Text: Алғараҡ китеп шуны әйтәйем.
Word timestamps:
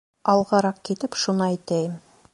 Алғараҡ 0.33 0.79
китеп 0.89 1.19
шуны 1.25 1.47
әйтәйем. 1.53 1.97